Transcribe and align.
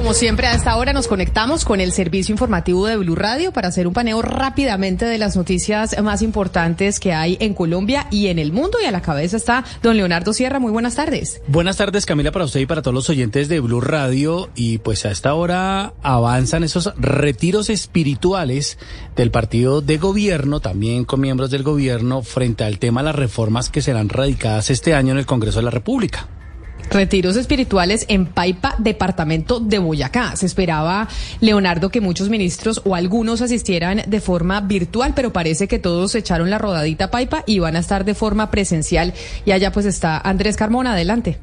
Como 0.00 0.14
siempre, 0.14 0.46
a 0.46 0.54
esta 0.54 0.78
hora 0.78 0.94
nos 0.94 1.08
conectamos 1.08 1.66
con 1.66 1.78
el 1.78 1.92
servicio 1.92 2.32
informativo 2.32 2.86
de 2.86 2.96
Blue 2.96 3.16
Radio 3.16 3.52
para 3.52 3.68
hacer 3.68 3.86
un 3.86 3.92
paneo 3.92 4.22
rápidamente 4.22 5.04
de 5.04 5.18
las 5.18 5.36
noticias 5.36 5.94
más 6.02 6.22
importantes 6.22 6.98
que 6.98 7.12
hay 7.12 7.36
en 7.38 7.52
Colombia 7.52 8.06
y 8.10 8.28
en 8.28 8.38
el 8.38 8.50
mundo. 8.50 8.78
Y 8.82 8.86
a 8.86 8.92
la 8.92 9.02
cabeza 9.02 9.36
está 9.36 9.62
don 9.82 9.98
Leonardo 9.98 10.32
Sierra. 10.32 10.58
Muy 10.58 10.72
buenas 10.72 10.94
tardes. 10.94 11.42
Buenas 11.48 11.76
tardes, 11.76 12.06
Camila, 12.06 12.32
para 12.32 12.46
usted 12.46 12.60
y 12.60 12.66
para 12.66 12.80
todos 12.80 12.94
los 12.94 13.10
oyentes 13.10 13.50
de 13.50 13.60
Blue 13.60 13.82
Radio. 13.82 14.48
Y 14.54 14.78
pues 14.78 15.04
a 15.04 15.10
esta 15.10 15.34
hora 15.34 15.92
avanzan 16.02 16.64
esos 16.64 16.94
retiros 16.96 17.68
espirituales 17.68 18.78
del 19.16 19.30
partido 19.30 19.82
de 19.82 19.98
gobierno, 19.98 20.60
también 20.60 21.04
con 21.04 21.20
miembros 21.20 21.50
del 21.50 21.62
gobierno, 21.62 22.22
frente 22.22 22.64
al 22.64 22.78
tema 22.78 23.02
de 23.02 23.04
las 23.04 23.16
reformas 23.16 23.68
que 23.68 23.82
serán 23.82 24.08
radicadas 24.08 24.70
este 24.70 24.94
año 24.94 25.12
en 25.12 25.18
el 25.18 25.26
Congreso 25.26 25.58
de 25.58 25.64
la 25.66 25.70
República. 25.70 26.26
Retiros 26.90 27.36
espirituales 27.36 28.04
en 28.08 28.26
Paipa, 28.26 28.74
departamento 28.78 29.60
de 29.60 29.78
Boyacá. 29.78 30.34
Se 30.34 30.44
esperaba, 30.44 31.08
Leonardo, 31.40 31.90
que 31.90 32.00
muchos 32.00 32.28
ministros 32.28 32.82
o 32.84 32.96
algunos 32.96 33.42
asistieran 33.42 34.02
de 34.08 34.20
forma 34.20 34.60
virtual, 34.60 35.12
pero 35.14 35.32
parece 35.32 35.68
que 35.68 35.78
todos 35.78 36.16
echaron 36.16 36.50
la 36.50 36.58
rodadita 36.58 37.10
Paipa 37.10 37.44
y 37.46 37.60
van 37.60 37.76
a 37.76 37.78
estar 37.78 38.04
de 38.04 38.14
forma 38.14 38.50
presencial. 38.50 39.14
Y 39.44 39.52
allá 39.52 39.70
pues 39.70 39.86
está 39.86 40.18
Andrés 40.18 40.56
Carmona, 40.56 40.94
adelante. 40.94 41.38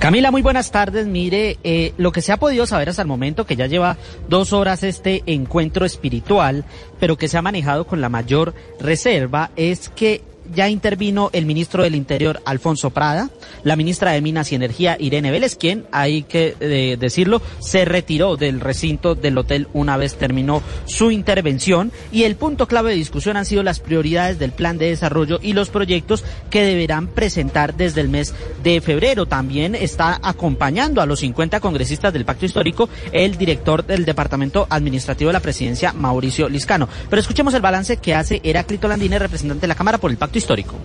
Camila, 0.00 0.30
muy 0.30 0.42
buenas 0.42 0.70
tardes. 0.70 1.06
Mire, 1.06 1.58
eh, 1.62 1.94
lo 1.96 2.10
que 2.10 2.20
se 2.20 2.32
ha 2.32 2.36
podido 2.36 2.66
saber 2.66 2.88
hasta 2.88 3.02
el 3.02 3.08
momento, 3.08 3.46
que 3.46 3.56
ya 3.56 3.66
lleva 3.66 3.96
dos 4.28 4.52
horas 4.52 4.82
este 4.82 5.22
encuentro 5.26 5.86
espiritual, 5.86 6.64
pero 6.98 7.16
que 7.16 7.28
se 7.28 7.38
ha 7.38 7.42
manejado 7.42 7.86
con 7.86 8.00
la 8.00 8.08
mayor 8.08 8.54
reserva, 8.80 9.50
es 9.56 9.88
que 9.88 10.22
ya 10.52 10.68
intervino 10.68 11.30
el 11.32 11.46
ministro 11.46 11.82
del 11.82 11.94
Interior, 11.94 12.40
Alfonso 12.44 12.90
Prada, 12.90 13.30
la 13.62 13.76
ministra 13.76 14.12
de 14.12 14.20
Minas 14.20 14.52
y 14.52 14.54
Energía, 14.54 14.96
Irene 14.98 15.30
Vélez, 15.30 15.56
quien, 15.56 15.86
hay 15.92 16.22
que 16.22 16.56
eh, 16.60 16.96
decirlo, 16.98 17.40
se 17.60 17.84
retiró 17.84 18.36
del 18.36 18.60
recinto 18.60 19.14
del 19.14 19.38
hotel 19.38 19.68
una 19.72 19.96
vez 19.96 20.16
terminó 20.16 20.62
su 20.86 21.10
intervención. 21.10 21.92
Y 22.12 22.24
el 22.24 22.36
punto 22.36 22.66
clave 22.66 22.90
de 22.90 22.96
discusión 22.96 23.36
han 23.36 23.46
sido 23.46 23.62
las 23.62 23.80
prioridades 23.80 24.38
del 24.38 24.52
plan 24.52 24.78
de 24.78 24.90
desarrollo 24.90 25.38
y 25.42 25.52
los 25.52 25.70
proyectos 25.70 26.24
que 26.50 26.62
deberán 26.62 27.08
presentar 27.08 27.74
desde 27.74 28.00
el 28.00 28.08
mes 28.08 28.34
de 28.62 28.80
febrero. 28.80 29.26
También 29.26 29.74
está 29.74 30.20
acompañando 30.22 31.00
a 31.00 31.06
los 31.06 31.20
50 31.20 31.60
congresistas 31.60 32.12
del 32.12 32.24
Pacto 32.24 32.46
Histórico 32.46 32.88
el 33.12 33.36
director 33.36 33.84
del 33.84 34.04
Departamento 34.04 34.66
Administrativo 34.68 35.28
de 35.28 35.34
la 35.34 35.40
Presidencia, 35.40 35.92
Mauricio 35.92 36.48
Liscano. 36.48 36.88
Pero 37.08 37.20
escuchemos 37.20 37.54
el 37.54 37.62
balance 37.62 37.96
que 37.96 38.14
hace 38.14 38.40
Heráclito 38.44 38.88
Landine, 38.88 39.18
representante 39.18 39.62
de 39.62 39.68
la 39.68 39.74
Cámara 39.74 39.98
por 39.98 40.10
el 40.10 40.16
Pacto 40.16 40.33
histórico 40.38 40.76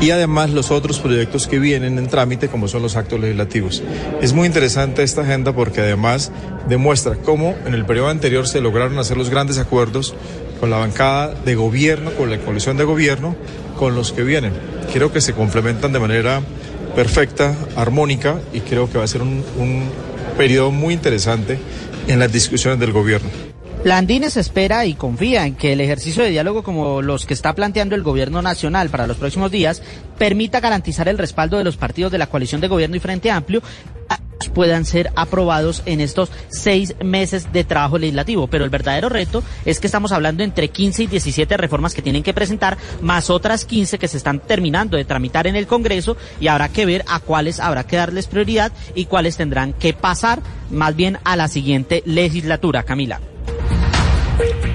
y 0.00 0.10
además 0.10 0.50
los 0.50 0.70
otros 0.70 0.98
proyectos 0.98 1.46
que 1.46 1.58
vienen 1.58 1.98
en 1.98 2.08
trámite 2.08 2.48
como 2.48 2.68
son 2.68 2.82
los 2.82 2.96
actos 2.96 3.20
legislativos. 3.20 3.82
Es 4.20 4.32
muy 4.32 4.46
interesante 4.46 5.02
esta 5.02 5.22
agenda 5.22 5.52
porque 5.54 5.80
además 5.80 6.32
demuestra 6.68 7.16
cómo 7.16 7.54
en 7.66 7.74
el 7.74 7.84
periodo 7.84 8.08
anterior 8.08 8.46
se 8.48 8.60
lograron 8.60 8.98
hacer 8.98 9.16
los 9.16 9.30
grandes 9.30 9.58
acuerdos 9.58 10.14
con 10.58 10.70
la 10.70 10.78
bancada 10.78 11.34
de 11.44 11.54
gobierno, 11.54 12.10
con 12.12 12.30
la 12.30 12.38
coalición 12.38 12.76
de 12.76 12.84
gobierno, 12.84 13.36
con 13.78 13.94
los 13.94 14.12
que 14.12 14.22
vienen. 14.22 14.52
Creo 14.92 15.12
que 15.12 15.20
se 15.20 15.32
complementan 15.32 15.92
de 15.92 15.98
manera 15.98 16.40
perfecta, 16.94 17.54
armónica 17.76 18.36
y 18.52 18.60
creo 18.60 18.90
que 18.90 18.98
va 18.98 19.04
a 19.04 19.08
ser 19.08 19.22
un, 19.22 19.44
un 19.58 19.84
periodo 20.36 20.70
muy 20.70 20.94
interesante 20.94 21.58
en 22.08 22.18
las 22.18 22.32
discusiones 22.32 22.78
del 22.80 22.92
gobierno. 22.92 23.28
Landines 23.82 24.36
espera 24.36 24.84
y 24.84 24.92
confía 24.92 25.46
en 25.46 25.54
que 25.54 25.72
el 25.72 25.80
ejercicio 25.80 26.22
de 26.22 26.28
diálogo 26.28 26.62
como 26.62 27.00
los 27.00 27.24
que 27.24 27.32
está 27.32 27.54
planteando 27.54 27.94
el 27.94 28.02
gobierno 28.02 28.42
nacional 28.42 28.90
para 28.90 29.06
los 29.06 29.16
próximos 29.16 29.50
días 29.50 29.82
permita 30.18 30.60
garantizar 30.60 31.08
el 31.08 31.16
respaldo 31.16 31.56
de 31.56 31.64
los 31.64 31.78
partidos 31.78 32.12
de 32.12 32.18
la 32.18 32.26
coalición 32.26 32.60
de 32.60 32.68
gobierno 32.68 32.96
y 32.96 33.00
Frente 33.00 33.30
Amplio 33.30 33.62
puedan 34.54 34.84
ser 34.84 35.10
aprobados 35.16 35.82
en 35.86 36.00
estos 36.00 36.30
seis 36.48 36.94
meses 37.02 37.52
de 37.52 37.64
trabajo 37.64 37.98
legislativo. 37.98 38.48
Pero 38.48 38.64
el 38.64 38.70
verdadero 38.70 39.08
reto 39.08 39.42
es 39.64 39.80
que 39.80 39.86
estamos 39.86 40.12
hablando 40.12 40.42
entre 40.42 40.68
15 40.68 41.04
y 41.04 41.06
17 41.06 41.56
reformas 41.56 41.94
que 41.94 42.02
tienen 42.02 42.22
que 42.22 42.34
presentar, 42.34 42.76
más 43.00 43.30
otras 43.30 43.64
15 43.64 43.98
que 43.98 44.08
se 44.08 44.16
están 44.16 44.40
terminando 44.40 44.96
de 44.96 45.04
tramitar 45.04 45.46
en 45.46 45.56
el 45.56 45.66
Congreso 45.66 46.16
y 46.40 46.48
habrá 46.48 46.68
que 46.68 46.86
ver 46.86 47.04
a 47.08 47.20
cuáles 47.20 47.60
habrá 47.60 47.84
que 47.84 47.96
darles 47.96 48.26
prioridad 48.26 48.72
y 48.94 49.06
cuáles 49.06 49.36
tendrán 49.36 49.72
que 49.72 49.92
pasar 49.92 50.40
más 50.70 50.96
bien 50.96 51.18
a 51.24 51.36
la 51.36 51.48
siguiente 51.48 52.02
legislatura. 52.04 52.82
Camila. 52.82 53.20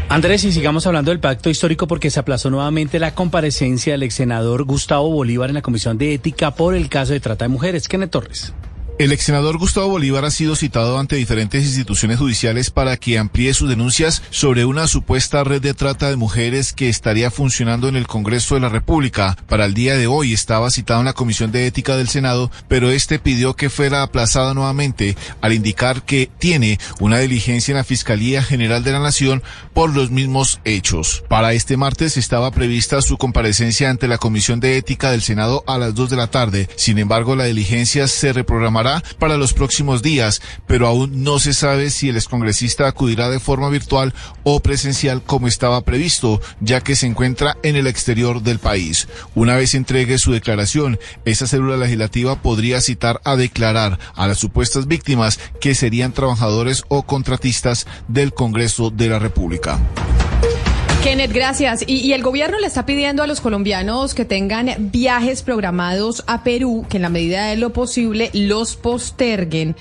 Andrés, 0.08 0.44
y 0.44 0.52
sigamos 0.52 0.86
hablando 0.86 1.12
del 1.12 1.20
pacto 1.20 1.50
histórico 1.50 1.88
porque 1.88 2.12
se 2.12 2.20
aplazó 2.20 2.50
nuevamente 2.50 3.00
la 3.00 3.16
comparecencia 3.16 3.94
del 3.94 4.04
ex 4.04 4.16
senador 4.16 4.64
Gustavo 4.64 5.10
Bolívar 5.10 5.50
en 5.50 5.56
la 5.56 5.62
Comisión 5.62 5.98
de 5.98 6.14
Ética 6.14 6.52
por 6.52 6.76
el 6.76 6.90
caso 6.90 7.14
de 7.14 7.20
trata 7.20 7.46
de 7.46 7.50
mujeres. 7.50 7.88
Kenneth 7.88 8.12
Torres. 8.12 8.54
El 8.98 9.12
ex 9.12 9.24
senador 9.24 9.58
Gustavo 9.58 9.90
Bolívar 9.90 10.24
ha 10.24 10.32
sido 10.32 10.56
citado 10.56 10.98
ante 10.98 11.18
diferentes 11.18 11.66
instituciones 11.66 12.18
judiciales 12.18 12.70
para 12.70 12.96
que 12.96 13.18
amplíe 13.18 13.54
sus 13.54 13.68
denuncias 13.68 14.22
sobre 14.30 14.64
una 14.64 14.88
supuesta 14.88 15.44
red 15.44 15.62
de 15.62 15.74
trata 15.74 16.10
de 16.10 16.16
mujeres 16.16 16.72
que 16.72 16.88
estaría 16.88 17.30
funcionando 17.30 17.90
en 17.90 17.98
el 17.98 18.08
Congreso 18.08 18.56
de 18.56 18.62
la 18.62 18.70
República. 18.70 19.36
Para 19.50 19.66
el 19.66 19.74
día 19.74 19.98
de 19.98 20.08
hoy 20.08 20.32
estaba 20.32 20.72
citado 20.72 21.02
en 21.02 21.08
la 21.08 21.14
Comisión 21.14 21.52
de 21.52 21.68
Ética 21.68 21.98
del 21.98 22.08
Senado, 22.08 22.50
pero 22.70 22.90
este 22.90 23.20
pidió 23.20 23.54
que 23.58 23.70
fuera 23.70 24.02
aplazada 24.02 24.54
nuevamente 24.54 25.18
al 25.42 25.52
indicar 25.52 26.04
que 26.04 26.30
tiene 26.40 26.80
una 27.02 27.20
diligencia 27.20 27.74
en 27.74 27.78
la 27.80 27.84
Fiscalía 27.84 28.44
General 28.44 28.82
de 28.86 28.94
la 28.94 29.00
Nación 29.00 29.44
por 29.74 29.94
los 29.94 30.10
mismos 30.10 30.62
hechos. 30.64 31.26
Para 31.28 31.52
este 31.52 31.76
martes 31.76 32.16
estaba 32.16 32.50
prevista 32.52 33.02
su 33.02 33.18
comparecencia 33.18 33.90
ante 33.90 34.08
la 34.08 34.20
Comisión 34.20 34.62
de 34.62 34.78
Ética 34.78 35.12
del 35.12 35.22
Senado 35.22 35.66
a 35.68 35.78
las 35.78 35.96
dos 35.96 36.10
de 36.10 36.16
la 36.16 36.28
tarde. 36.28 36.70
Sin 36.78 36.98
embargo, 36.98 37.36
la 37.36 37.44
diligencia 37.44 38.08
se 38.08 38.32
reprogramará 38.32 38.85
para 39.20 39.38
los 39.38 39.54
próximos 39.54 40.02
días, 40.02 40.42
pero 40.68 40.88
aún 40.88 41.24
no 41.24 41.40
se 41.40 41.54
sabe 41.54 41.90
si 41.90 42.10
el 42.10 42.16
excongresista 42.16 42.88
acudirá 42.88 43.30
de 43.30 43.40
forma 43.40 43.70
virtual 43.70 44.14
o 44.44 44.60
presencial 44.60 45.22
como 45.24 45.48
estaba 45.48 45.82
previsto, 45.82 46.42
ya 46.60 46.82
que 46.82 46.96
se 46.96 47.08
encuentra 47.08 47.58
en 47.64 47.76
el 47.76 47.88
exterior 47.88 48.42
del 48.42 48.60
país. 48.60 49.08
Una 49.34 49.56
vez 49.56 49.74
entregue 49.74 50.18
su 50.18 50.32
declaración, 50.32 51.00
esa 51.26 51.48
célula 51.48 51.78
legislativa 51.78 52.42
podría 52.42 52.82
citar 52.82 53.22
a 53.24 53.36
declarar 53.36 54.00
a 54.16 54.28
las 54.28 54.40
supuestas 54.40 54.88
víctimas 54.88 55.40
que 55.60 55.76
serían 55.76 56.14
trabajadores 56.14 56.84
o 56.88 57.04
contratistas 57.04 57.88
del 58.08 58.34
Congreso 58.34 58.90
de 58.90 59.10
la 59.10 59.20
República. 59.20 59.80
Kenneth, 61.06 61.34
gracias. 61.34 61.84
Y, 61.86 62.14
el 62.14 62.24
gobierno 62.24 62.58
le 62.58 62.66
está 62.66 62.88
pidiendo 62.88 63.22
a 63.22 63.28
los 63.28 63.40
colombianos 63.40 64.16
que 64.16 64.26
tengan 64.26 64.90
viajes 64.92 65.44
programados 65.44 66.24
a 66.26 66.44
Perú, 66.44 66.84
que 66.90 66.98
en 66.98 67.04
la 67.04 67.10
medida 67.10 67.46
de 67.46 67.58
lo 67.58 67.72
posible 67.74 68.32
los 68.34 68.76
posterguen, 68.76 69.76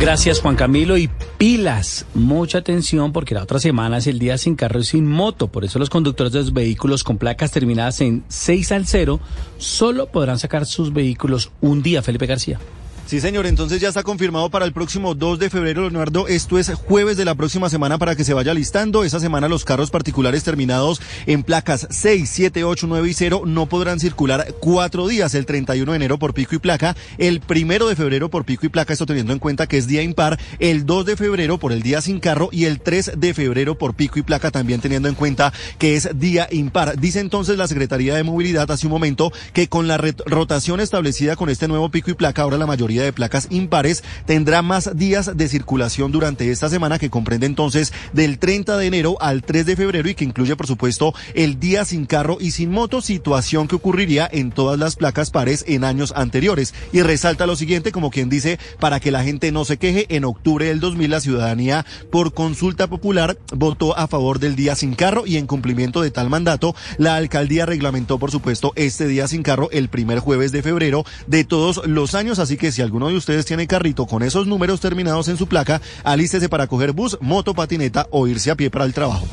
Gracias 0.00 0.40
Juan 0.40 0.54
Camilo 0.54 0.96
y 0.96 1.10
pilas, 1.38 2.06
mucha 2.14 2.58
atención 2.58 3.12
porque 3.12 3.34
la 3.34 3.42
otra 3.42 3.58
semana 3.58 3.98
es 3.98 4.06
el 4.06 4.20
día 4.20 4.38
sin 4.38 4.54
carro 4.54 4.78
y 4.78 4.84
sin 4.84 5.04
moto, 5.06 5.48
por 5.48 5.64
eso 5.64 5.80
los 5.80 5.90
conductores 5.90 6.32
de 6.32 6.38
los 6.38 6.52
vehículos 6.52 7.02
con 7.02 7.18
placas 7.18 7.50
terminadas 7.50 8.00
en 8.00 8.22
6 8.28 8.72
al 8.72 8.86
0 8.86 9.18
solo 9.58 10.06
podrán 10.06 10.38
sacar 10.38 10.66
sus 10.66 10.92
vehículos 10.92 11.50
un 11.60 11.82
día, 11.82 12.00
Felipe 12.00 12.26
García. 12.26 12.60
Sí, 13.08 13.22
señor, 13.22 13.46
entonces 13.46 13.80
ya 13.80 13.88
está 13.88 14.02
confirmado 14.02 14.50
para 14.50 14.66
el 14.66 14.74
próximo 14.74 15.14
2 15.14 15.38
de 15.38 15.48
febrero, 15.48 15.80
Leonardo. 15.80 16.28
Esto 16.28 16.58
es 16.58 16.70
jueves 16.74 17.16
de 17.16 17.24
la 17.24 17.34
próxima 17.34 17.70
semana 17.70 17.96
para 17.96 18.14
que 18.14 18.22
se 18.22 18.34
vaya 18.34 18.52
listando. 18.52 19.02
Esa 19.02 19.18
semana 19.18 19.48
los 19.48 19.64
carros 19.64 19.90
particulares 19.90 20.44
terminados 20.44 21.00
en 21.24 21.42
placas 21.42 21.86
6, 21.88 22.28
7, 22.30 22.64
8, 22.64 22.86
9 22.86 23.08
y 23.08 23.14
0 23.14 23.42
no 23.46 23.64
podrán 23.64 23.98
circular 23.98 24.52
cuatro 24.60 25.08
días, 25.08 25.34
el 25.34 25.46
31 25.46 25.90
de 25.90 25.96
enero 25.96 26.18
por 26.18 26.34
pico 26.34 26.54
y 26.54 26.58
placa, 26.58 26.96
el 27.16 27.40
primero 27.40 27.88
de 27.88 27.96
febrero 27.96 28.28
por 28.28 28.44
pico 28.44 28.66
y 28.66 28.68
placa, 28.68 28.92
esto 28.92 29.06
teniendo 29.06 29.32
en 29.32 29.38
cuenta 29.38 29.66
que 29.66 29.78
es 29.78 29.86
día 29.86 30.02
impar, 30.02 30.38
el 30.58 30.84
2 30.84 31.06
de 31.06 31.16
febrero 31.16 31.56
por 31.56 31.72
el 31.72 31.80
día 31.80 32.02
sin 32.02 32.20
carro 32.20 32.50
y 32.52 32.66
el 32.66 32.78
3 32.78 33.12
de 33.16 33.32
febrero 33.32 33.78
por 33.78 33.94
pico 33.94 34.18
y 34.18 34.22
placa 34.22 34.50
también 34.50 34.82
teniendo 34.82 35.08
en 35.08 35.14
cuenta 35.14 35.54
que 35.78 35.96
es 35.96 36.10
día 36.20 36.46
impar. 36.50 37.00
Dice 37.00 37.20
entonces 37.20 37.56
la 37.56 37.68
Secretaría 37.68 38.14
de 38.14 38.22
Movilidad 38.22 38.70
hace 38.70 38.86
un 38.86 38.92
momento 38.92 39.32
que 39.54 39.66
con 39.66 39.88
la 39.88 39.96
rotación 39.96 40.80
establecida 40.80 41.36
con 41.36 41.48
este 41.48 41.68
nuevo 41.68 41.90
pico 41.90 42.10
y 42.10 42.14
placa, 42.14 42.42
ahora 42.42 42.58
la 42.58 42.66
mayoría 42.66 42.97
de 43.04 43.12
placas 43.12 43.48
impares 43.50 44.02
tendrá 44.26 44.62
más 44.62 44.96
días 44.96 45.36
de 45.36 45.48
circulación 45.48 46.12
durante 46.12 46.50
esta 46.50 46.68
semana 46.68 46.98
que 46.98 47.10
comprende 47.10 47.46
entonces 47.46 47.92
del 48.12 48.38
30 48.38 48.76
de 48.76 48.86
enero 48.86 49.16
al 49.20 49.42
3 49.42 49.66
de 49.66 49.76
febrero 49.76 50.08
y 50.08 50.14
que 50.14 50.24
incluye 50.24 50.56
por 50.56 50.66
supuesto 50.66 51.14
el 51.34 51.58
día 51.60 51.84
sin 51.84 52.06
carro 52.06 52.38
y 52.40 52.52
sin 52.52 52.70
moto, 52.70 53.00
situación 53.00 53.68
que 53.68 53.76
ocurriría 53.76 54.28
en 54.30 54.50
todas 54.50 54.78
las 54.78 54.96
placas 54.96 55.30
pares 55.30 55.64
en 55.68 55.84
años 55.84 56.12
anteriores. 56.16 56.74
Y 56.92 57.02
resalta 57.02 57.46
lo 57.46 57.56
siguiente, 57.56 57.92
como 57.92 58.10
quien 58.10 58.28
dice, 58.28 58.58
para 58.80 59.00
que 59.00 59.10
la 59.10 59.24
gente 59.24 59.52
no 59.52 59.64
se 59.64 59.78
queje, 59.78 60.06
en 60.14 60.24
octubre 60.24 60.66
del 60.66 60.80
2000 60.80 61.10
la 61.10 61.20
ciudadanía 61.20 61.86
por 62.10 62.34
consulta 62.34 62.88
popular 62.88 63.38
votó 63.52 63.96
a 63.96 64.06
favor 64.06 64.38
del 64.38 64.56
día 64.56 64.74
sin 64.74 64.94
carro 64.94 65.26
y 65.26 65.36
en 65.36 65.46
cumplimiento 65.46 66.02
de 66.02 66.10
tal 66.10 66.28
mandato, 66.30 66.74
la 66.98 67.16
alcaldía 67.16 67.66
reglamentó 67.66 68.18
por 68.18 68.30
supuesto 68.30 68.72
este 68.76 69.06
día 69.06 69.28
sin 69.28 69.42
carro 69.42 69.68
el 69.72 69.88
primer 69.88 70.18
jueves 70.18 70.52
de 70.52 70.62
febrero 70.62 71.04
de 71.26 71.44
todos 71.44 71.86
los 71.86 72.14
años, 72.14 72.38
así 72.38 72.56
que 72.56 72.72
si 72.72 72.82
alguno 72.88 73.08
de 73.08 73.16
ustedes 73.16 73.44
tiene 73.44 73.66
carrito 73.66 74.06
con 74.06 74.22
esos 74.22 74.46
números 74.46 74.80
terminados 74.80 75.28
en 75.28 75.36
su 75.36 75.46
placa, 75.46 75.80
alístese 76.04 76.48
para 76.48 76.66
coger 76.66 76.92
bus, 76.92 77.18
moto, 77.20 77.52
patineta 77.52 78.08
o 78.10 78.26
irse 78.26 78.50
a 78.50 78.56
pie 78.56 78.70
para 78.70 78.86
el 78.86 78.94
trabajo. 78.94 79.26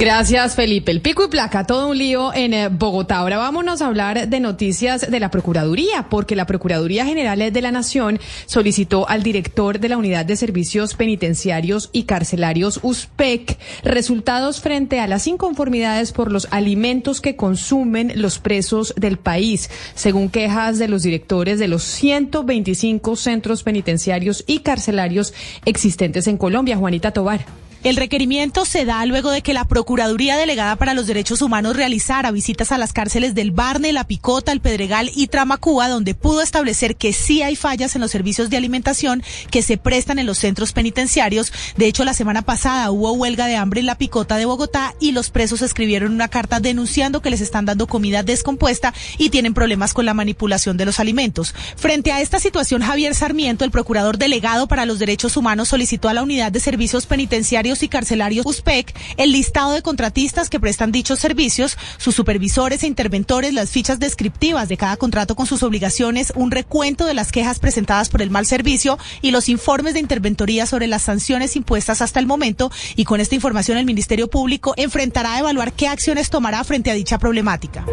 Gracias, 0.00 0.54
Felipe. 0.54 0.92
El 0.92 1.02
pico 1.02 1.26
y 1.26 1.28
placa, 1.28 1.66
todo 1.66 1.88
un 1.88 1.98
lío 1.98 2.32
en 2.32 2.54
eh, 2.54 2.68
Bogotá. 2.68 3.18
Ahora 3.18 3.36
vámonos 3.36 3.82
a 3.82 3.86
hablar 3.86 4.30
de 4.30 4.40
noticias 4.40 5.10
de 5.10 5.20
la 5.20 5.30
Procuraduría, 5.30 6.06
porque 6.08 6.36
la 6.36 6.46
Procuraduría 6.46 7.04
General 7.04 7.52
de 7.52 7.60
la 7.60 7.70
Nación 7.70 8.18
solicitó 8.46 9.06
al 9.10 9.22
director 9.22 9.78
de 9.78 9.90
la 9.90 9.98
Unidad 9.98 10.24
de 10.24 10.36
Servicios 10.36 10.94
Penitenciarios 10.94 11.90
y 11.92 12.04
Carcelarios 12.04 12.80
USPEC 12.82 13.58
resultados 13.84 14.62
frente 14.62 15.00
a 15.00 15.06
las 15.06 15.26
inconformidades 15.26 16.12
por 16.12 16.32
los 16.32 16.48
alimentos 16.50 17.20
que 17.20 17.36
consumen 17.36 18.12
los 18.14 18.38
presos 18.38 18.94
del 18.96 19.18
país, 19.18 19.68
según 19.94 20.30
quejas 20.30 20.78
de 20.78 20.88
los 20.88 21.02
directores 21.02 21.58
de 21.58 21.68
los 21.68 21.82
125 21.82 23.16
centros 23.16 23.62
penitenciarios 23.62 24.44
y 24.46 24.60
carcelarios 24.60 25.34
existentes 25.66 26.26
en 26.26 26.38
Colombia. 26.38 26.78
Juanita 26.78 27.10
Tobar. 27.10 27.59
El 27.82 27.96
requerimiento 27.96 28.66
se 28.66 28.84
da 28.84 29.06
luego 29.06 29.30
de 29.30 29.40
que 29.40 29.54
la 29.54 29.64
Procuraduría 29.64 30.36
Delegada 30.36 30.76
para 30.76 30.92
los 30.92 31.06
Derechos 31.06 31.40
Humanos 31.40 31.76
realizara 31.76 32.30
visitas 32.30 32.72
a 32.72 32.78
las 32.78 32.92
cárceles 32.92 33.34
del 33.34 33.52
Barne, 33.52 33.94
La 33.94 34.04
Picota, 34.04 34.52
El 34.52 34.60
Pedregal 34.60 35.10
y 35.14 35.28
Tramacúa, 35.28 35.88
donde 35.88 36.14
pudo 36.14 36.42
establecer 36.42 36.96
que 36.96 37.14
sí 37.14 37.40
hay 37.40 37.56
fallas 37.56 37.94
en 37.94 38.02
los 38.02 38.10
servicios 38.10 38.50
de 38.50 38.58
alimentación 38.58 39.22
que 39.50 39.62
se 39.62 39.78
prestan 39.78 40.18
en 40.18 40.26
los 40.26 40.36
centros 40.36 40.74
penitenciarios. 40.74 41.54
De 41.78 41.86
hecho, 41.86 42.04
la 42.04 42.12
semana 42.12 42.42
pasada 42.42 42.90
hubo 42.90 43.12
huelga 43.12 43.46
de 43.46 43.56
hambre 43.56 43.80
en 43.80 43.86
La 43.86 43.96
Picota 43.96 44.36
de 44.36 44.44
Bogotá 44.44 44.94
y 45.00 45.12
los 45.12 45.30
presos 45.30 45.62
escribieron 45.62 46.12
una 46.12 46.28
carta 46.28 46.60
denunciando 46.60 47.22
que 47.22 47.30
les 47.30 47.40
están 47.40 47.64
dando 47.64 47.86
comida 47.86 48.22
descompuesta 48.22 48.92
y 49.16 49.30
tienen 49.30 49.54
problemas 49.54 49.94
con 49.94 50.04
la 50.04 50.12
manipulación 50.12 50.76
de 50.76 50.84
los 50.84 51.00
alimentos. 51.00 51.54
Frente 51.76 52.12
a 52.12 52.20
esta 52.20 52.40
situación, 52.40 52.82
Javier 52.82 53.14
Sarmiento, 53.14 53.64
el 53.64 53.70
Procurador 53.70 54.18
Delegado 54.18 54.68
para 54.68 54.84
los 54.84 54.98
Derechos 54.98 55.38
Humanos, 55.38 55.68
solicitó 55.68 56.10
a 56.10 56.12
la 56.12 56.22
Unidad 56.22 56.52
de 56.52 56.60
Servicios 56.60 57.06
Penitenciarios 57.06 57.69
y 57.82 57.88
carcelarios 57.88 58.44
USPEC 58.46 58.94
el 59.16 59.32
listado 59.32 59.72
de 59.72 59.82
contratistas 59.82 60.50
que 60.50 60.60
prestan 60.60 60.92
dichos 60.92 61.18
servicios, 61.18 61.78
sus 61.98 62.14
supervisores 62.14 62.82
e 62.82 62.86
interventores, 62.86 63.54
las 63.54 63.70
fichas 63.70 63.98
descriptivas 63.98 64.68
de 64.68 64.76
cada 64.76 64.96
contrato 64.96 65.36
con 65.36 65.46
sus 65.46 65.62
obligaciones, 65.62 66.32
un 66.34 66.50
recuento 66.50 67.06
de 67.06 67.14
las 67.14 67.32
quejas 67.32 67.58
presentadas 67.58 68.08
por 68.08 68.22
el 68.22 68.30
mal 68.30 68.46
servicio 68.46 68.98
y 69.22 69.30
los 69.30 69.48
informes 69.48 69.94
de 69.94 70.00
interventoría 70.00 70.66
sobre 70.66 70.86
las 70.86 71.02
sanciones 71.02 71.56
impuestas 71.56 72.02
hasta 72.02 72.20
el 72.20 72.26
momento. 72.26 72.70
Y 72.96 73.04
con 73.04 73.20
esta 73.20 73.34
información 73.34 73.78
el 73.78 73.86
Ministerio 73.86 74.28
Público 74.28 74.74
enfrentará 74.76 75.34
a 75.34 75.38
evaluar 75.38 75.72
qué 75.72 75.88
acciones 75.88 76.30
tomará 76.30 76.64
frente 76.64 76.90
a 76.90 76.94
dicha 76.94 77.18
problemática. 77.18 77.84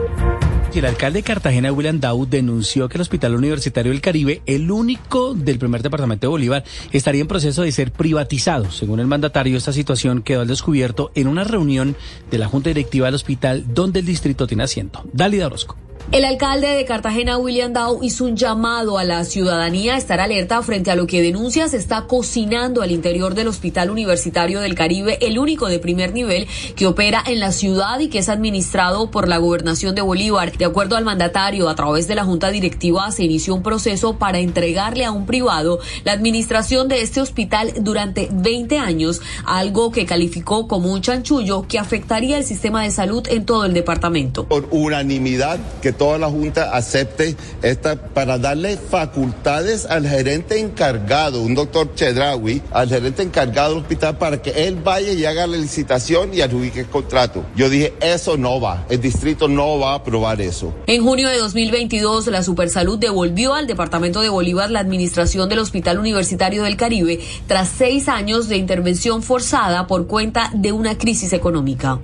El 0.76 0.86
alcalde 0.86 1.20
de 1.20 1.24
Cartagena, 1.24 1.72
William 1.72 2.00
Dow, 2.00 2.28
denunció 2.28 2.88
que 2.88 2.98
el 2.98 3.02
Hospital 3.02 3.34
Universitario 3.34 3.92
del 3.92 4.02
Caribe, 4.02 4.44
el 4.46 4.70
único 4.70 5.34
del 5.34 5.58
primer 5.58 5.82
departamento 5.82 6.28
de 6.28 6.30
Bolívar, 6.30 6.64
estaría 6.92 7.22
en 7.22 7.28
proceso 7.28 7.64
de 7.64 7.72
ser 7.72 7.92
privatizado. 7.92 8.70
Según 8.70 9.00
el 9.00 9.08
mandatario, 9.08 9.58
esta 9.58 9.74
situación 9.74 10.22
quedó 10.22 10.42
al 10.42 10.48
descubierto 10.48 11.12
en 11.16 11.28
una 11.28 11.44
reunión 11.44 11.96
de 12.30 12.38
la 12.38 12.48
Junta 12.48 12.70
Directiva 12.70 13.08
del 13.08 13.16
hospital 13.16 13.66
donde 13.74 14.02
el 14.02 14.06
distrito 14.06 14.46
tiene 14.46 14.64
asiento. 14.64 15.04
Dálida 15.14 15.48
Orozco. 15.48 15.87
El 16.10 16.24
alcalde 16.24 16.70
de 16.70 16.86
Cartagena, 16.86 17.38
William 17.38 17.74
Dow, 17.74 18.02
hizo 18.02 18.24
un 18.24 18.38
llamado 18.38 18.98
a 18.98 19.04
la 19.04 19.26
ciudadanía 19.26 19.96
a 19.96 19.98
estar 19.98 20.22
alerta 20.22 20.62
frente 20.62 20.90
a 20.90 20.96
lo 20.96 21.06
que 21.06 21.22
denuncia 21.22 21.68
se 21.68 21.76
está 21.76 22.04
cocinando 22.04 22.82
al 22.82 22.92
interior 22.92 23.36
del 23.36 23.50
Hospital 23.50 23.90
Universitario 23.90 24.62
del 24.62 24.74
Caribe, 24.74 25.18
el 25.20 25.38
único 25.38 25.68
de 25.68 25.80
primer 25.80 26.14
nivel 26.14 26.48
que 26.78 26.88
opera 26.88 27.22
en 27.28 27.42
la 27.42 27.52
ciudad 27.52 28.00
y 28.00 28.08
que 28.08 28.20
es 28.20 28.30
administrado 28.30 29.12
por 29.12 29.28
la 29.28 29.38
gobernación 29.38 29.96
de 29.96 30.02
Bolívar. 30.02 30.58
De 30.58 30.64
acuerdo 30.64 30.96
al 30.96 31.04
mandatario, 31.04 31.68
a 31.68 31.76
través 31.76 32.08
de 32.08 32.16
la 32.16 32.24
Junta 32.24 32.52
Directiva 32.52 33.12
se 33.12 33.26
inició 33.26 33.54
un 33.54 33.62
proceso 33.62 34.18
para 34.18 34.40
entregarle 34.40 35.04
a 35.04 35.12
un 35.12 35.26
privado 35.26 35.80
la 36.06 36.14
administración 36.14 36.88
de 36.88 37.02
este 37.02 37.20
hospital 37.20 37.74
durante 37.82 38.30
20 38.32 38.78
años, 38.78 39.22
algo 39.44 39.92
que 39.92 40.06
calificó 40.06 40.70
como 40.70 40.94
un 40.94 41.02
chanchullo 41.02 41.68
que 41.68 41.80
afectaría 41.80 42.38
el 42.38 42.46
sistema 42.46 42.84
de 42.84 42.92
salud 42.92 43.28
en 43.30 43.46
todo 43.46 43.66
el 43.66 43.74
departamento. 43.74 44.46
Por 44.48 44.70
unanimidad 44.72 45.60
que 45.82 45.97
toda 45.98 46.18
la 46.18 46.28
Junta 46.28 46.72
acepte 46.76 47.36
esta 47.62 47.96
para 47.96 48.38
darle 48.38 48.78
facultades 48.78 49.86
al 49.86 50.08
gerente 50.08 50.60
encargado, 50.60 51.42
un 51.42 51.56
doctor 51.56 51.94
Chedrawi, 51.96 52.62
al 52.72 52.90
gerente 52.90 53.24
encargado 53.24 53.70
del 53.70 53.82
hospital 53.82 54.18
para 54.18 54.42
que 54.42 54.68
él 54.68 54.76
vaya 54.76 55.12
y 55.12 55.26
haga 55.26 55.48
la 55.48 55.58
licitación 55.58 56.34
y 56.34 56.42
adjudique 56.42 56.82
el 56.82 56.88
contrato. 56.88 57.44
Yo 57.56 57.70
dije, 57.70 57.94
eso 58.02 58.38
no 58.38 58.62
va, 58.62 58.86
el 58.90 59.02
distrito 59.02 59.48
no 59.48 59.80
va 59.80 59.92
a 59.92 59.96
aprobar 59.96 60.42
eso. 60.42 60.74
En 60.88 61.04
junio 61.04 61.30
de 61.30 61.38
2022, 61.38 62.28
la 62.28 62.44
Supersalud 62.44 62.98
devolvió 62.98 63.54
al 63.54 63.68
departamento 63.68 64.22
de 64.22 64.30
Bolívar 64.30 64.72
la 64.72 64.80
administración 64.80 65.50
del 65.50 65.60
Hospital 65.60 66.00
Universitario 66.00 66.64
del 66.64 66.78
Caribe 66.78 67.20
tras 67.48 67.70
seis 67.70 68.08
años 68.08 68.48
de 68.48 68.58
intervención 68.58 69.24
forzada 69.24 69.88
por 69.88 70.08
cuenta 70.08 70.52
de 70.54 70.72
una 70.72 70.98
crisis 70.98 71.34
económica. 71.34 72.00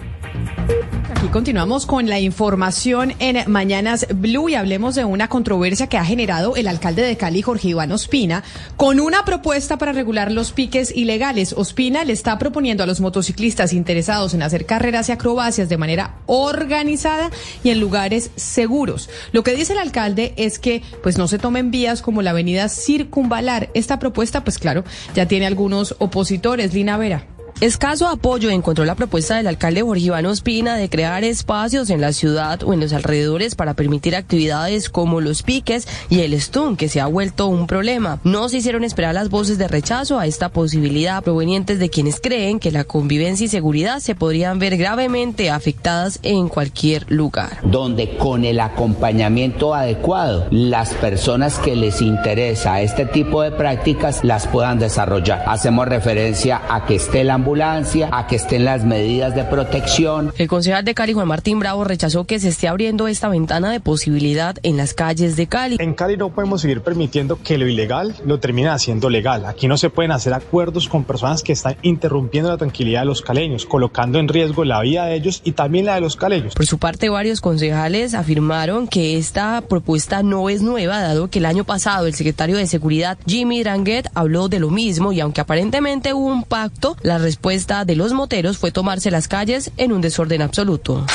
Aquí 1.16 1.28
continuamos 1.28 1.86
con 1.86 2.10
la 2.10 2.20
información 2.20 3.14
en 3.20 3.50
Mañanas 3.50 4.08
Blue 4.16 4.50
y 4.50 4.56
hablemos 4.56 4.96
de 4.96 5.06
una 5.06 5.28
controversia 5.28 5.86
que 5.86 6.00
ha 6.00 6.04
generado 6.04 6.56
el 6.56 6.68
alcalde 6.68 7.04
de 7.04 7.18
Cali, 7.18 7.44
Jorge 7.44 7.68
Iván 7.70 7.92
Ospina, 7.92 8.44
con 8.78 9.00
una 9.00 9.24
propuesta 9.24 9.78
para 9.78 9.92
regular 9.92 10.32
los 10.32 10.54
piques 10.54 10.92
ilegales. 10.94 11.54
Ospina 11.54 12.04
le 12.04 12.14
está 12.14 12.40
proponiendo 12.40 12.84
a 12.84 12.88
los 12.88 13.00
motociclistas 13.00 13.74
interesados 13.74 14.34
en 14.34 14.42
hacer 14.42 14.66
carreras 14.66 15.08
y 15.08 15.12
acrobacias 15.12 15.70
de 15.70 15.78
manera 15.78 16.16
organizada 16.26 17.30
y 17.64 17.70
en 17.70 17.80
lugares 17.80 18.32
seguros. 18.36 19.08
Lo 19.34 19.44
que 19.44 19.56
dice 19.56 19.74
el 19.74 19.80
alcalde 19.80 20.34
es 20.36 20.58
que 20.58 20.82
pues 21.04 21.20
no 21.20 21.28
se 21.28 21.38
tomen 21.38 21.70
vías 21.70 22.02
como 22.02 22.24
la 22.24 22.32
avenida 22.32 22.70
Circunvalar. 22.70 23.70
Esta 23.76 24.00
propuesta, 24.00 24.44
pues 24.44 24.58
claro, 24.58 24.84
ya 25.14 25.28
tiene 25.28 25.46
algunos 25.46 25.96
opositores. 26.00 26.74
Lina 26.74 26.98
Vera. 26.98 27.33
Escaso 27.64 28.10
apoyo 28.10 28.50
encontró 28.50 28.84
la 28.84 28.96
propuesta 28.96 29.38
del 29.38 29.48
alcalde 29.48 29.84
Jorge 29.84 30.08
Iván 30.08 30.26
Ospina 30.26 30.76
de 30.76 30.90
crear 30.90 31.24
espacios 31.24 31.90
en 31.92 32.02
la 32.02 32.12
ciudad 32.12 32.62
o 32.62 32.74
en 32.74 32.82
los 32.82 32.92
alrededores 32.92 33.56
para 33.56 33.74
permitir 33.74 34.18
actividades 34.18 34.90
como 34.90 35.22
los 35.22 35.44
piques 35.44 35.88
y 36.10 36.20
el 36.20 36.34
stun, 36.42 36.76
que 36.76 36.90
se 36.90 37.00
ha 37.00 37.06
vuelto 37.06 37.48
un 37.48 37.66
problema. 37.66 38.20
No 38.26 38.50
se 38.50 38.58
hicieron 38.58 38.84
esperar 38.84 39.16
las 39.16 39.30
voces 39.30 39.58
de 39.58 39.70
rechazo 39.70 40.20
a 40.20 40.28
esta 40.28 40.50
posibilidad 40.50 41.24
provenientes 41.24 41.80
de 41.80 41.90
quienes 41.90 42.20
creen 42.20 42.60
que 42.60 42.70
la 42.70 42.84
convivencia 42.84 43.46
y 43.46 43.48
seguridad 43.48 44.02
se 44.02 44.14
podrían 44.14 44.60
ver 44.60 44.76
gravemente 44.76 45.50
afectadas 45.50 46.20
en 46.22 46.50
cualquier 46.50 47.10
lugar. 47.10 47.60
Donde 47.64 48.18
con 48.18 48.44
el 48.44 48.60
acompañamiento 48.60 49.74
adecuado, 49.74 50.48
las 50.52 50.94
personas 50.96 51.60
que 51.60 51.78
les 51.78 52.02
interesa 52.02 52.82
este 52.82 53.06
tipo 53.06 53.42
de 53.42 53.52
prácticas 53.52 54.22
las 54.26 54.48
puedan 54.48 54.80
desarrollar. 54.80 55.46
Hacemos 55.48 55.88
referencia 55.88 56.62
a 56.68 56.86
que 56.86 56.96
esté 56.96 57.24
la 57.24 57.36
ambulancia, 57.36 57.53
a 57.62 58.26
que 58.28 58.36
estén 58.36 58.66
las 58.66 58.84
medidas 58.84 59.36
de 59.36 59.44
protección. 59.44 60.34
El 60.40 60.48
concejal 60.48 60.84
de 60.84 60.96
Cali, 60.96 61.14
Juan 61.14 61.28
Martín 61.28 61.60
Bravo, 61.60 61.84
rechazó 61.84 62.26
que 62.26 62.40
se 62.40 62.48
esté 62.50 62.68
abriendo 62.68 63.08
esta 63.08 63.30
ventana 63.30 63.72
de 63.72 63.80
posibilidad 63.80 64.56
en 64.64 64.76
las 64.76 64.96
calles 64.96 65.36
de 65.36 65.46
Cali. 65.46 65.78
En 65.80 65.94
Cali 65.94 66.18
no 66.18 66.30
podemos 66.30 66.62
seguir 66.62 66.82
permitiendo 66.82 67.40
que 67.44 67.60
lo 67.60 67.68
ilegal 67.68 68.16
lo 68.26 68.40
termine 68.40 68.70
haciendo 68.70 69.10
legal. 69.10 69.46
Aquí 69.46 69.68
no 69.68 69.78
se 69.78 69.92
pueden 69.92 70.12
hacer 70.12 70.34
acuerdos 70.34 70.88
con 70.88 71.04
personas 71.04 71.44
que 71.44 71.54
están 71.54 71.78
interrumpiendo 71.84 72.50
la 72.50 72.58
tranquilidad 72.58 73.02
de 73.02 73.06
los 73.06 73.22
caleños, 73.22 73.68
colocando 73.68 74.18
en 74.18 74.28
riesgo 74.28 74.66
la 74.66 74.82
vida 74.82 75.06
de 75.06 75.16
ellos 75.16 75.42
y 75.44 75.52
también 75.52 75.86
la 75.86 75.96
de 75.96 76.02
los 76.02 76.16
caleños. 76.16 76.56
Por 76.56 76.66
su 76.66 76.80
parte, 76.80 77.10
varios 77.10 77.40
concejales 77.40 78.16
afirmaron 78.16 78.88
que 78.88 79.20
esta 79.20 79.62
propuesta 79.62 80.24
no 80.24 80.50
es 80.50 80.64
nueva, 80.64 81.02
dado 81.02 81.30
que 81.30 81.38
el 81.38 81.46
año 81.46 81.66
pasado 81.66 82.08
el 82.08 82.16
secretario 82.16 82.58
de 82.58 82.66
Seguridad, 82.66 83.20
Jimmy 83.28 83.62
Dranguet, 83.62 84.10
habló 84.16 84.50
de 84.50 84.60
lo 84.60 84.72
mismo 84.72 85.14
y 85.14 85.20
aunque 85.20 85.42
aparentemente 85.42 86.16
hubo 86.16 86.28
un 86.28 86.44
pacto, 86.44 86.98
la 87.04 87.20
respuesta 87.20 87.43
de 87.44 87.96
los 87.98 88.14
moteros 88.14 88.58
fue 88.58 88.72
tomarse 88.72 89.12
las 89.12 89.28
calles 89.28 89.72
en 89.76 89.92
un 89.92 90.00
desorden 90.00 90.42
absoluto. 90.42 91.06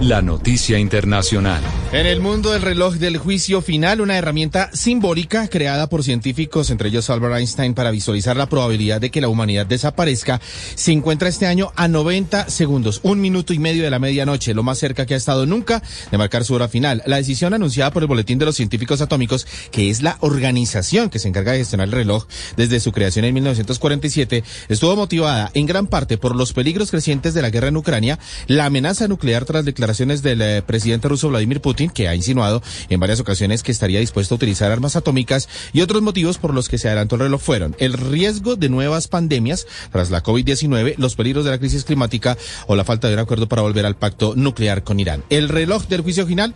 La 0.00 0.22
noticia 0.22 0.78
internacional. 0.78 1.62
En 1.92 2.06
el 2.06 2.20
mundo 2.20 2.52
del 2.52 2.62
reloj 2.62 2.94
del 2.94 3.18
juicio 3.18 3.60
final, 3.60 4.00
una 4.00 4.16
herramienta 4.16 4.70
simbólica 4.72 5.48
creada 5.48 5.88
por 5.88 6.04
científicos, 6.04 6.70
entre 6.70 6.90
ellos 6.90 7.10
Albert 7.10 7.38
Einstein, 7.38 7.74
para 7.74 7.90
visualizar 7.90 8.36
la 8.36 8.48
probabilidad 8.48 9.00
de 9.00 9.10
que 9.10 9.20
la 9.20 9.26
humanidad 9.26 9.66
desaparezca, 9.66 10.40
se 10.76 10.92
encuentra 10.92 11.28
este 11.28 11.46
año 11.46 11.72
a 11.74 11.88
90 11.88 12.50
segundos, 12.50 13.00
un 13.02 13.20
minuto 13.20 13.52
y 13.52 13.58
medio 13.58 13.82
de 13.82 13.90
la 13.90 13.98
medianoche, 13.98 14.54
lo 14.54 14.62
más 14.62 14.78
cerca 14.78 15.06
que 15.06 15.14
ha 15.14 15.16
estado 15.18 15.44
nunca 15.44 15.82
de 16.10 16.18
marcar 16.18 16.44
su 16.44 16.54
hora 16.54 16.68
final. 16.68 17.02
La 17.04 17.16
decisión 17.16 17.52
anunciada 17.52 17.90
por 17.90 18.04
el 18.04 18.08
Boletín 18.08 18.38
de 18.38 18.44
los 18.44 18.56
Científicos 18.56 19.00
Atómicos, 19.00 19.44
que 19.72 19.90
es 19.90 20.02
la 20.02 20.18
organización 20.20 21.10
que 21.10 21.18
se 21.18 21.26
encarga 21.26 21.52
de 21.52 21.58
gestionar 21.58 21.88
el 21.88 21.92
reloj 21.92 22.26
desde 22.56 22.78
su 22.78 22.92
creación 22.92 23.24
en 23.24 23.34
1947, 23.34 24.44
estuvo 24.68 24.94
motivada 24.94 25.50
en 25.54 25.66
gran 25.66 25.86
parte 25.86 26.18
por 26.18 26.36
los 26.36 26.52
peligros 26.52 26.90
crecientes 26.90 27.34
de 27.34 27.42
la 27.42 27.50
guerra 27.50 27.68
en 27.68 27.76
Ucrania, 27.76 28.18
la 28.46 28.66
amenaza 28.66 29.08
nuclear 29.08 29.44
tras 29.44 29.64
declaraciones 29.64 30.22
del 30.22 30.42
eh, 30.42 30.62
presidente 30.62 31.08
ruso 31.08 31.28
Vladimir 31.28 31.60
Putin, 31.60 31.90
que 31.90 32.08
ha 32.08 32.14
insinuado 32.14 32.62
en 32.88 33.00
varias 33.00 33.20
ocasiones 33.20 33.62
que 33.62 33.72
estaría 33.72 34.00
dispuesto 34.00 34.34
a 34.34 34.36
utilizar 34.36 34.70
armas 34.70 34.96
atómicas, 34.96 35.48
y 35.72 35.80
otros 35.80 36.02
motivos 36.02 36.38
por 36.38 36.54
los 36.54 36.68
que 36.68 36.78
se 36.78 36.88
adelantó 36.88 37.14
el 37.16 37.22
reloj 37.22 37.40
fueron 37.40 37.76
el 37.78 37.94
riesgo 37.94 38.56
de 38.56 38.68
nuevas 38.68 39.08
pandemias 39.08 39.66
tras 39.92 40.10
la 40.10 40.22
COVID-19, 40.22 40.94
los 40.98 41.16
peligros 41.16 41.44
de 41.44 41.50
la 41.50 41.58
crisis 41.58 41.84
climática 41.84 42.36
o 42.66 42.76
la 42.76 42.84
falta 42.84 43.08
de 43.08 43.14
un 43.14 43.20
acuerdo 43.20 43.48
para 43.48 43.62
volver 43.62 43.86
al 43.86 43.96
pacto 43.96 44.34
nuclear 44.36 44.84
con 44.84 45.00
Irán. 45.00 45.24
El 45.30 45.48
reloj 45.48 45.86
del 45.86 46.02
juicio 46.02 46.26
final 46.26 46.54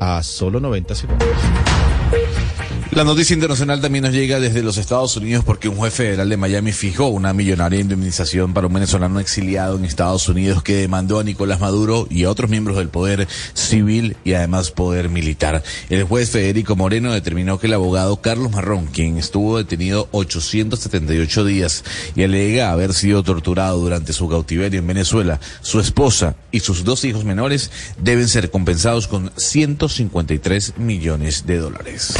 a 0.00 0.22
solo 0.22 0.60
90 0.60 0.94
segundos. 0.94 1.28
La 2.92 3.04
noticia 3.04 3.34
internacional 3.34 3.80
también 3.80 4.02
nos 4.02 4.12
llega 4.12 4.40
desde 4.40 4.64
los 4.64 4.76
Estados 4.76 5.16
Unidos 5.16 5.44
porque 5.44 5.68
un 5.68 5.76
juez 5.76 5.94
federal 5.94 6.28
de 6.28 6.36
Miami 6.36 6.72
fijó 6.72 7.06
una 7.06 7.32
millonaria 7.32 7.78
indemnización 7.78 8.52
para 8.52 8.66
un 8.66 8.72
venezolano 8.72 9.20
exiliado 9.20 9.76
en 9.76 9.84
Estados 9.84 10.28
Unidos 10.28 10.64
que 10.64 10.74
demandó 10.74 11.20
a 11.20 11.24
Nicolás 11.24 11.60
Maduro 11.60 12.08
y 12.10 12.24
a 12.24 12.30
otros 12.30 12.50
miembros 12.50 12.76
del 12.78 12.88
poder 12.88 13.28
civil 13.54 14.16
y 14.24 14.32
además 14.32 14.72
poder 14.72 15.08
militar. 15.08 15.62
El 15.88 16.02
juez 16.02 16.30
Federico 16.30 16.74
Moreno 16.74 17.12
determinó 17.12 17.60
que 17.60 17.68
el 17.68 17.74
abogado 17.74 18.20
Carlos 18.20 18.50
Marrón, 18.50 18.86
quien 18.86 19.18
estuvo 19.18 19.58
detenido 19.58 20.08
878 20.10 21.44
días 21.44 21.84
y 22.16 22.24
alega 22.24 22.72
haber 22.72 22.92
sido 22.92 23.22
torturado 23.22 23.78
durante 23.78 24.12
su 24.12 24.28
cautiverio 24.28 24.80
en 24.80 24.88
Venezuela, 24.88 25.38
su 25.60 25.78
esposa 25.78 26.34
y 26.50 26.58
sus 26.58 26.82
dos 26.82 27.04
hijos 27.04 27.24
menores 27.24 27.70
deben 27.98 28.26
ser 28.26 28.50
compensados 28.50 29.06
con 29.06 29.30
153 29.36 30.76
millones 30.78 31.46
de 31.46 31.58
dólares. 31.58 32.14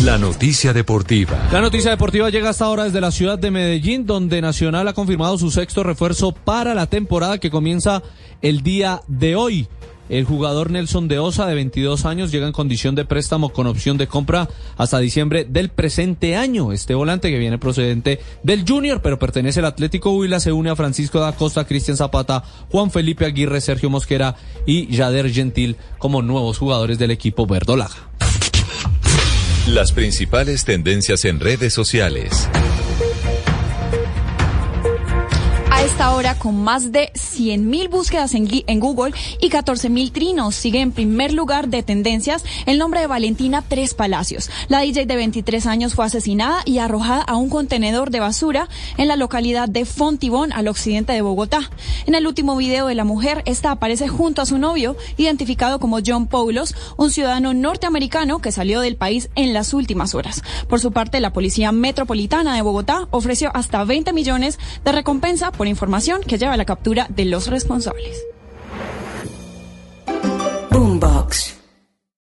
La 0.00 0.18
noticia 0.18 0.72
deportiva. 0.72 1.48
La 1.52 1.60
noticia 1.60 1.90
deportiva 1.90 2.28
llega 2.28 2.50
hasta 2.50 2.64
ahora 2.64 2.84
desde 2.84 3.00
la 3.00 3.12
ciudad 3.12 3.38
de 3.38 3.52
Medellín, 3.52 4.04
donde 4.04 4.40
Nacional 4.40 4.88
ha 4.88 4.94
confirmado 4.94 5.38
su 5.38 5.52
sexto 5.52 5.84
refuerzo 5.84 6.32
para 6.32 6.74
la 6.74 6.86
temporada 6.86 7.38
que 7.38 7.52
comienza 7.52 8.02
el 8.40 8.62
día 8.62 9.02
de 9.06 9.36
hoy. 9.36 9.68
El 10.08 10.24
jugador 10.24 10.70
Nelson 10.70 11.06
de 11.06 11.20
Osa, 11.20 11.46
de 11.46 11.54
22 11.54 12.04
años, 12.04 12.32
llega 12.32 12.46
en 12.46 12.52
condición 12.52 12.94
de 12.94 13.04
préstamo 13.04 13.50
con 13.50 13.68
opción 13.68 13.96
de 13.96 14.08
compra 14.08 14.48
hasta 14.76 14.98
diciembre 14.98 15.46
del 15.48 15.68
presente 15.68 16.36
año. 16.36 16.72
Este 16.72 16.94
volante 16.94 17.30
que 17.30 17.38
viene 17.38 17.58
procedente 17.58 18.18
del 18.42 18.64
Junior, 18.68 19.00
pero 19.02 19.18
pertenece 19.18 19.60
al 19.60 19.66
Atlético 19.66 20.10
Huila, 20.10 20.40
se 20.40 20.52
une 20.52 20.70
a 20.70 20.76
Francisco 20.76 21.20
da 21.20 21.32
Costa, 21.32 21.64
Cristian 21.64 21.96
Zapata, 21.96 22.42
Juan 22.70 22.90
Felipe 22.90 23.24
Aguirre, 23.24 23.60
Sergio 23.60 23.88
Mosquera 23.88 24.34
y 24.66 24.88
Yader 24.88 25.32
Gentil 25.32 25.76
como 25.98 26.20
nuevos 26.20 26.58
jugadores 26.58 26.98
del 26.98 27.12
equipo 27.12 27.46
verdolaga. 27.46 28.10
Las 29.68 29.92
principales 29.92 30.64
tendencias 30.64 31.24
en 31.24 31.38
redes 31.38 31.72
sociales. 31.72 32.48
A 36.02 36.06
esta 36.06 36.16
hora, 36.16 36.36
con 36.36 36.56
más 36.56 36.90
de 36.90 37.12
100.000 37.14 37.88
búsquedas 37.88 38.34
en, 38.34 38.48
en 38.66 38.80
Google 38.80 39.14
y 39.40 39.50
14.000 39.50 40.10
trinos, 40.10 40.56
sigue 40.56 40.80
en 40.80 40.90
primer 40.90 41.32
lugar 41.32 41.68
de 41.68 41.84
tendencias 41.84 42.42
el 42.66 42.76
nombre 42.76 42.98
de 42.98 43.06
Valentina 43.06 43.62
Tres 43.62 43.94
Palacios. 43.94 44.50
La 44.66 44.80
DJ 44.80 45.06
de 45.06 45.14
23 45.14 45.64
años 45.66 45.94
fue 45.94 46.04
asesinada 46.04 46.62
y 46.64 46.78
arrojada 46.78 47.22
a 47.22 47.36
un 47.36 47.48
contenedor 47.48 48.10
de 48.10 48.18
basura 48.18 48.68
en 48.96 49.06
la 49.06 49.14
localidad 49.14 49.68
de 49.68 49.84
Fontibón, 49.84 50.52
al 50.52 50.66
occidente 50.66 51.12
de 51.12 51.22
Bogotá. 51.22 51.70
En 52.06 52.16
el 52.16 52.26
último 52.26 52.56
video 52.56 52.88
de 52.88 52.96
la 52.96 53.04
mujer, 53.04 53.44
esta 53.46 53.70
aparece 53.70 54.08
junto 54.08 54.42
a 54.42 54.46
su 54.46 54.58
novio, 54.58 54.96
identificado 55.18 55.78
como 55.78 56.00
John 56.04 56.26
Paulos, 56.26 56.74
un 56.96 57.12
ciudadano 57.12 57.54
norteamericano 57.54 58.40
que 58.40 58.50
salió 58.50 58.80
del 58.80 58.96
país 58.96 59.30
en 59.36 59.52
las 59.52 59.72
últimas 59.72 60.16
horas. 60.16 60.42
Por 60.68 60.80
su 60.80 60.90
parte, 60.90 61.20
la 61.20 61.32
Policía 61.32 61.70
Metropolitana 61.70 62.56
de 62.56 62.62
Bogotá 62.62 63.06
ofreció 63.12 63.52
hasta 63.54 63.84
20 63.84 64.12
millones 64.12 64.58
de 64.84 64.90
recompensa 64.90 65.52
por 65.52 65.68
información 65.68 65.91
información 65.92 66.22
que 66.22 66.38
lleva 66.38 66.54
a 66.54 66.56
la 66.56 66.64
captura 66.64 67.06
de 67.10 67.26
los 67.26 67.48
responsables. 67.48 68.24
Boombox. 70.70 71.61